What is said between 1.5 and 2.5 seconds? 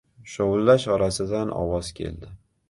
ovoz keldi: